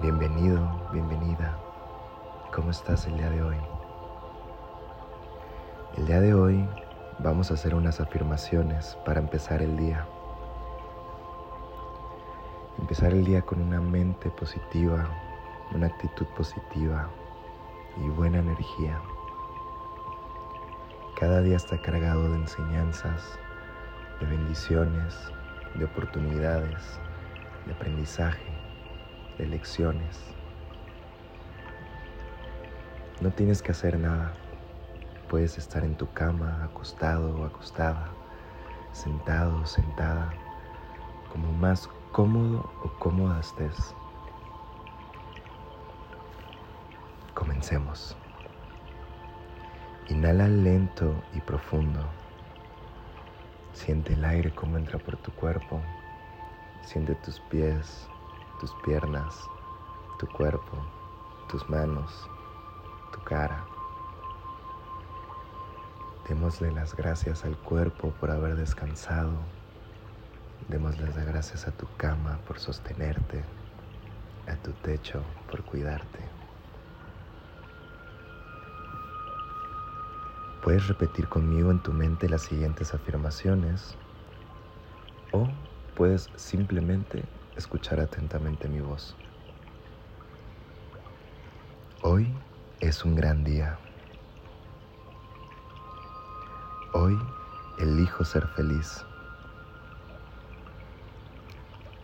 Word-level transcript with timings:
Bienvenido, 0.00 0.88
bienvenida. 0.92 1.58
¿Cómo 2.54 2.70
estás 2.70 3.06
el 3.06 3.16
día 3.16 3.30
de 3.30 3.42
hoy? 3.42 3.56
El 5.96 6.06
día 6.06 6.20
de 6.20 6.34
hoy 6.34 6.68
vamos 7.18 7.50
a 7.50 7.54
hacer 7.54 7.74
unas 7.74 7.98
afirmaciones 7.98 8.96
para 9.04 9.18
empezar 9.18 9.60
el 9.60 9.76
día. 9.76 10.06
Empezar 12.78 13.12
el 13.12 13.24
día 13.24 13.42
con 13.42 13.60
una 13.60 13.80
mente 13.80 14.30
positiva, 14.30 15.08
una 15.74 15.88
actitud 15.88 16.26
positiva 16.36 17.10
y 17.96 18.08
buena 18.10 18.38
energía. 18.38 19.02
Cada 21.18 21.40
día 21.42 21.56
está 21.56 21.76
cargado 21.82 22.30
de 22.30 22.36
enseñanzas, 22.36 23.36
de 24.20 24.26
bendiciones, 24.26 25.16
de 25.74 25.86
oportunidades, 25.86 27.00
de 27.66 27.72
aprendizaje, 27.72 28.67
de 29.38 29.46
lecciones. 29.46 30.18
No 33.20 33.30
tienes 33.30 33.62
que 33.62 33.72
hacer 33.72 33.98
nada. 33.98 34.34
Puedes 35.28 35.58
estar 35.58 35.84
en 35.84 35.96
tu 35.96 36.10
cama, 36.12 36.64
acostado 36.64 37.36
o 37.36 37.44
acostada, 37.44 38.08
sentado 38.92 39.60
o 39.62 39.66
sentada, 39.66 40.32
como 41.32 41.52
más 41.52 41.88
cómodo 42.12 42.70
o 42.82 42.88
cómoda 42.98 43.40
estés. 43.40 43.94
Comencemos. 47.34 48.16
Inhala 50.08 50.48
lento 50.48 51.14
y 51.34 51.40
profundo. 51.40 52.00
Siente 53.72 54.14
el 54.14 54.24
aire 54.24 54.52
como 54.54 54.78
entra 54.78 54.98
por 54.98 55.16
tu 55.18 55.30
cuerpo. 55.32 55.80
Siente 56.82 57.14
tus 57.16 57.38
pies, 57.40 58.08
tus 58.58 58.74
piernas, 58.74 59.48
tu 60.18 60.26
cuerpo, 60.26 60.76
tus 61.48 61.68
manos, 61.70 62.28
tu 63.12 63.22
cara. 63.22 63.64
Démosle 66.28 66.72
las 66.72 66.94
gracias 66.94 67.44
al 67.44 67.56
cuerpo 67.56 68.12
por 68.20 68.30
haber 68.30 68.56
descansado. 68.56 69.32
Démosle 70.68 71.06
las 71.06 71.24
gracias 71.24 71.68
a 71.68 71.72
tu 71.72 71.86
cama 71.96 72.40
por 72.46 72.58
sostenerte, 72.58 73.44
a 74.46 74.56
tu 74.56 74.72
techo 74.72 75.22
por 75.50 75.64
cuidarte. 75.64 76.18
Puedes 80.60 80.88
repetir 80.88 81.28
conmigo 81.28 81.70
en 81.70 81.80
tu 81.80 81.92
mente 81.92 82.28
las 82.28 82.42
siguientes 82.42 82.92
afirmaciones 82.92 83.96
o 85.30 85.48
puedes 85.94 86.30
simplemente 86.34 87.24
escuchar 87.58 87.98
atentamente 87.98 88.68
mi 88.68 88.80
voz. 88.80 89.16
Hoy 92.02 92.32
es 92.80 93.04
un 93.04 93.16
gran 93.16 93.42
día. 93.42 93.76
Hoy 96.94 97.18
elijo 97.80 98.24
ser 98.24 98.46
feliz. 98.48 99.04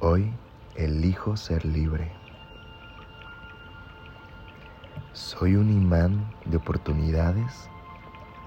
Hoy 0.00 0.30
elijo 0.76 1.36
ser 1.36 1.64
libre. 1.64 2.12
Soy 5.14 5.56
un 5.56 5.70
imán 5.70 6.30
de 6.44 6.58
oportunidades 6.58 7.70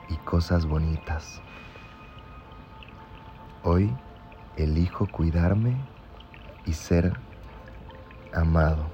y 0.07 0.17
cosas 0.17 0.67
bonitas. 0.67 1.41
Hoy 3.63 3.91
elijo 4.55 5.07
cuidarme 5.07 5.75
y 6.65 6.73
ser 6.73 7.13
amado. 8.33 8.85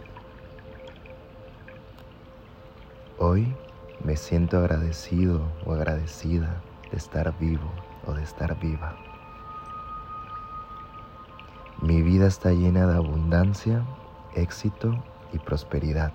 Hoy 3.20 3.56
me 4.04 4.16
siento 4.16 4.58
agradecido 4.58 5.42
o 5.66 5.74
agradecida 5.74 6.62
de 6.92 6.98
estar 6.98 7.38
vivo 7.40 7.72
o 8.06 8.14
de 8.14 8.24
estar 8.24 8.58
viva. 8.60 8.96
Mi 11.82 12.02
vida 12.02 12.28
está 12.28 12.52
llena 12.52 12.88
de 12.88 12.96
abundancia, 12.96 13.86
éxito 14.36 15.04
y 15.34 15.40
prosperidad. 15.40 16.14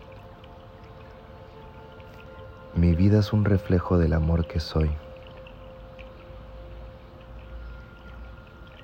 Mi 2.75 2.94
vida 2.94 3.21
es 3.21 3.32
un 3.32 3.44
reflejo 3.44 3.99
del 3.99 4.15
amor 4.15 4.47
que 4.47 4.59
soy. 4.59 4.91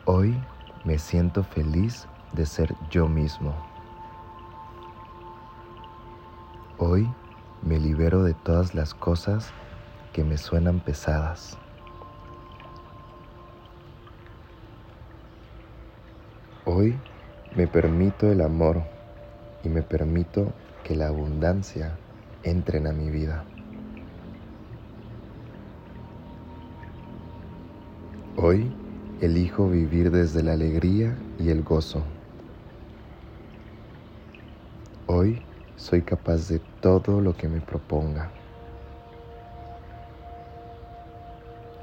Hoy 0.04 0.38
me 0.84 0.98
siento 0.98 1.42
feliz 1.42 2.06
de 2.32 2.46
ser 2.46 2.74
yo 2.90 3.08
mismo. 3.08 3.54
Hoy 6.78 7.08
me 7.62 7.78
libero 7.78 8.22
de 8.22 8.34
todas 8.34 8.74
las 8.74 8.94
cosas 8.94 9.52
que 10.12 10.24
me 10.24 10.38
suenan 10.38 10.80
pesadas. 10.80 11.58
Hoy 16.64 16.98
me 17.56 17.66
permito 17.66 18.30
el 18.30 18.40
amor 18.42 18.82
y 19.64 19.68
me 19.68 19.82
permito 19.82 20.52
que 20.84 20.94
la 20.94 21.08
abundancia 21.08 21.98
entren 22.42 22.86
a 22.86 22.92
mi 22.92 23.10
vida. 23.10 23.44
Hoy 28.36 28.72
elijo 29.20 29.68
vivir 29.68 30.10
desde 30.10 30.42
la 30.42 30.52
alegría 30.52 31.16
y 31.38 31.50
el 31.50 31.62
gozo. 31.62 32.04
Hoy 35.10 35.42
soy 35.76 36.02
capaz 36.02 36.50
de 36.50 36.58
todo 36.82 37.22
lo 37.22 37.34
que 37.34 37.48
me 37.48 37.62
proponga. 37.62 38.30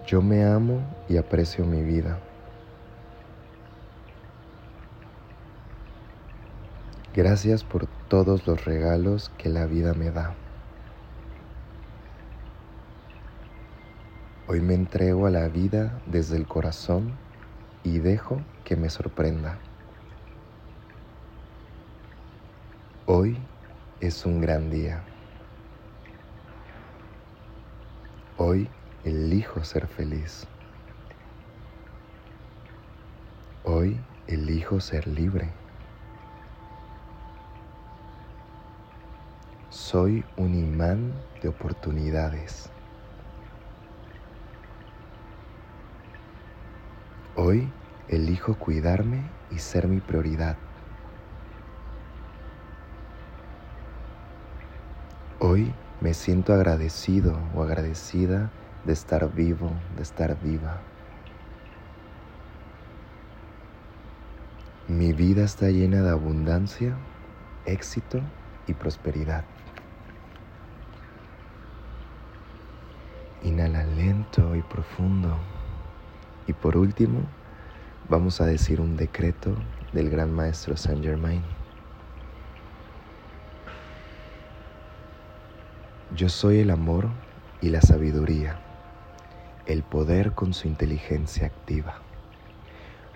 Yo 0.06 0.22
me 0.22 0.44
amo 0.44 0.80
y 1.10 1.18
aprecio 1.18 1.66
mi 1.66 1.82
vida. 1.82 2.20
Gracias 7.16 7.64
por 7.64 7.88
todos 8.10 8.46
los 8.46 8.64
regalos 8.64 9.32
que 9.40 9.50
la 9.50 9.66
vida 9.66 9.96
me 9.96 10.12
da. 10.12 10.36
Hoy 14.48 14.62
me 14.62 14.76
entrego 14.76 15.26
a 15.26 15.32
la 15.32 15.48
vida 15.48 16.00
desde 16.06 16.38
el 16.38 16.46
corazón 16.46 17.12
y 17.82 17.98
dejo 17.98 18.38
que 18.64 18.76
me 18.76 18.92
sorprenda. 18.92 19.58
Hoy 23.08 23.38
es 24.00 24.26
un 24.26 24.42
gran 24.42 24.72
día. 24.72 25.04
Hoy 28.36 28.68
elijo 29.04 29.64
ser 29.64 29.86
feliz. 29.86 30.48
Hoy 33.62 33.96
elijo 34.26 34.80
ser 34.80 35.06
libre. 35.06 35.54
Soy 39.70 40.26
un 40.36 40.56
imán 40.56 41.14
de 41.44 41.50
oportunidades. 41.50 42.74
Hoy 47.36 47.72
elijo 48.08 48.58
cuidarme 48.58 49.22
y 49.52 49.60
ser 49.60 49.88
mi 49.88 50.02
prioridad. 50.02 50.75
Hoy 55.56 55.72
me 56.02 56.14
siento 56.14 56.54
agradecido 56.54 57.40
o 57.56 57.64
agradecida 57.64 58.52
de 58.84 58.92
estar 58.92 59.34
vivo, 59.34 59.72
de 59.96 60.04
estar 60.04 60.38
viva. 60.42 60.82
Mi 64.90 65.14
vida 65.14 65.46
está 65.46 65.70
llena 65.70 66.02
de 66.02 66.10
abundancia, 66.10 66.98
éxito 67.66 68.20
y 68.68 68.74
prosperidad. 68.74 69.46
Inhala 73.42 73.86
lento 73.86 74.58
y 74.58 74.62
profundo. 74.62 75.38
Y 76.48 76.52
por 76.52 76.76
último, 76.76 77.22
vamos 78.10 78.42
a 78.42 78.46
decir 78.46 78.82
un 78.82 78.98
decreto 78.98 79.56
del 79.94 80.10
gran 80.10 80.34
maestro 80.34 80.76
Saint 80.76 81.02
Germain. 81.02 81.65
Yo 86.16 86.30
soy 86.30 86.60
el 86.60 86.70
amor 86.70 87.10
y 87.62 87.70
la 87.70 87.82
sabiduría, 87.82 88.58
el 89.66 89.84
poder 89.84 90.32
con 90.32 90.54
su 90.54 90.68
inteligencia 90.68 91.48
activa, 91.48 92.02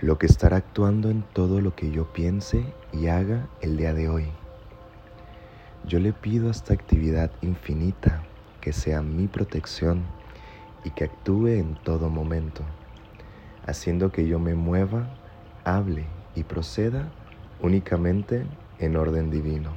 lo 0.02 0.18
que 0.18 0.26
estará 0.26 0.58
actuando 0.58 1.10
en 1.10 1.22
todo 1.22 1.62
lo 1.62 1.76
que 1.76 1.92
yo 1.92 2.12
piense 2.12 2.74
y 2.92 3.08
haga 3.08 3.48
el 3.62 3.78
día 3.78 3.94
de 3.94 4.10
hoy. 4.10 4.28
Yo 5.86 6.00
le 6.00 6.12
pido 6.12 6.50
a 6.50 6.52
esta 6.52 6.74
actividad 6.74 7.32
infinita 7.42 8.24
que 8.60 8.74
sea 8.74 9.02
mi 9.02 9.28
protección 9.28 10.04
y 10.84 10.90
que 10.90 11.06
actúe 11.06 11.48
en 11.48 11.76
todo 11.76 12.10
momento 12.10 12.64
haciendo 13.66 14.12
que 14.12 14.28
yo 14.28 14.40
me 14.40 14.56
mueva, 14.56 15.08
hable 15.64 16.06
y 16.36 16.44
proceda 16.44 17.08
únicamente 17.62 18.46
en 18.80 18.96
orden 18.98 19.30
divino. 19.30 19.72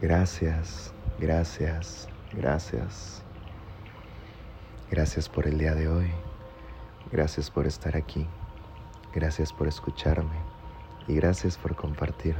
Gracias, 0.00 0.92
gracias, 1.18 2.08
gracias. 2.32 3.22
Gracias 4.90 5.28
por 5.28 5.46
el 5.46 5.58
día 5.58 5.74
de 5.74 5.88
hoy. 5.88 6.10
Gracias 7.10 7.50
por 7.50 7.66
estar 7.66 7.96
aquí. 7.96 8.26
Gracias 9.14 9.52
por 9.52 9.68
escucharme. 9.68 10.36
Y 11.08 11.14
gracias 11.14 11.56
por 11.56 11.74
compartir. 11.74 12.36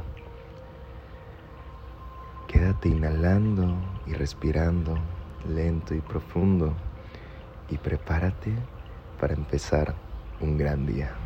Quédate 2.47 2.89
inhalando 2.89 3.75
y 4.05 4.13
respirando 4.13 4.97
lento 5.47 5.93
y 5.93 6.01
profundo 6.01 6.73
y 7.69 7.77
prepárate 7.77 8.53
para 9.19 9.33
empezar 9.33 9.95
un 10.39 10.57
gran 10.57 10.85
día. 10.85 11.22